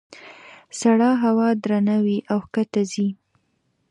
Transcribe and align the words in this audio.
سړه 0.79 1.09
هوا 1.23 1.49
درنه 1.63 1.95
وي 2.03 2.17
او 2.31 2.39
ښکته 2.45 2.81
ځي. 2.91 3.07